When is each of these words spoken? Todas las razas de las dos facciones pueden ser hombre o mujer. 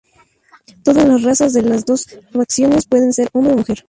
Todas 0.83 1.07
las 1.07 1.21
razas 1.21 1.53
de 1.53 1.61
las 1.61 1.85
dos 1.85 2.05
facciones 2.31 2.87
pueden 2.87 3.13
ser 3.13 3.29
hombre 3.33 3.53
o 3.53 3.57
mujer. 3.57 3.77